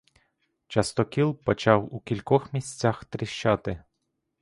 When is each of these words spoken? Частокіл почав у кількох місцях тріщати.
Частокіл 0.67 1.35
почав 1.43 1.95
у 1.95 1.99
кількох 1.99 2.53
місцях 2.53 3.05
тріщати. 3.05 3.83